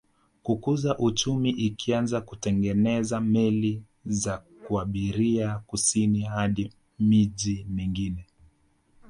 Kukuza 0.43 0.97
uchumi 0.97 1.49
ikaanza 1.49 2.21
kutengeneza 2.21 3.21
meli 3.21 3.81
za 4.05 4.37
kuabiria 4.37 5.63
kusini 5.67 6.21
hadi 6.21 6.73
miji 6.99 7.65
mingine 7.69 8.25